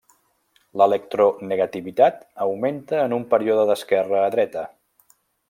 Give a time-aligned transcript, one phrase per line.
[0.81, 2.17] L'electronegativitat
[2.47, 4.67] augmenta en un període d'esquerra a dreta.